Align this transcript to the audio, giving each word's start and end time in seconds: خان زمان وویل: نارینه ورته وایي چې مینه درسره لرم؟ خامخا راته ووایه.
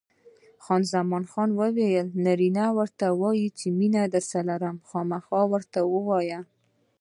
خان 0.63 0.81
زمان 0.93 1.23
وویل: 1.59 2.07
نارینه 2.23 2.65
ورته 2.77 3.05
وایي 3.21 3.47
چې 3.57 3.67
مینه 3.77 4.03
درسره 4.13 4.41
لرم؟ 4.49 4.77
خامخا 4.87 5.41
راته 5.51 5.81
ووایه. 5.93 6.39